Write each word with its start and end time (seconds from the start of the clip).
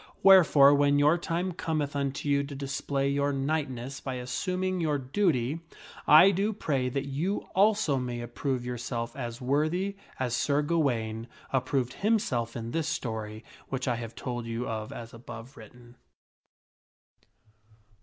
Wherefore, 0.23 0.73
when 0.73 0.97
your 0.97 1.15
time 1.19 1.51
cometh 1.51 1.95
unto 1.95 2.27
you 2.27 2.43
to 2.45 2.55
display 2.55 3.07
your 3.07 3.31
knightness 3.31 3.99
by 3.99 4.15
assuming 4.15 4.81
your 4.81 4.97
duty, 4.97 5.59
I 6.07 6.31
do 6.31 6.53
pray 6.53 6.89
that 6.89 7.05
you 7.05 7.41
also 7.53 7.97
may 7.97 8.19
approve 8.21 8.65
yourself 8.65 9.15
as 9.15 9.39
worthy 9.41 9.95
as 10.19 10.35
Sir 10.35 10.63
Ga 10.63 10.79
waine 10.79 11.27
approved 11.53 11.93
himself 11.93 12.55
in 12.55 12.71
this 12.71 12.87
story 12.87 13.45
which 13.69 13.87
I 13.87 13.97
have 13.97 14.15
told 14.15 14.47
you 14.47 14.67
of 14.67 14.91
as 14.91 15.13
above 15.13 15.55
written. 15.55 15.95